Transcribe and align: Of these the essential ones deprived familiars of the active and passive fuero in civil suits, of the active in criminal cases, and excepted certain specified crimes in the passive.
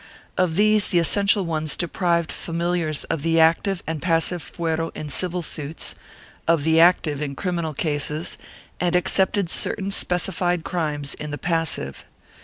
Of 0.35 0.55
these 0.55 0.87
the 0.87 0.97
essential 0.97 1.45
ones 1.45 1.77
deprived 1.77 2.31
familiars 2.31 3.03
of 3.03 3.21
the 3.21 3.39
active 3.39 3.83
and 3.85 4.01
passive 4.01 4.41
fuero 4.41 4.89
in 4.97 5.09
civil 5.09 5.43
suits, 5.43 5.93
of 6.47 6.63
the 6.63 6.79
active 6.79 7.21
in 7.21 7.35
criminal 7.35 7.75
cases, 7.75 8.39
and 8.79 8.95
excepted 8.95 9.47
certain 9.51 9.91
specified 9.91 10.63
crimes 10.63 11.13
in 11.13 11.29
the 11.29 11.37
passive. 11.37 12.03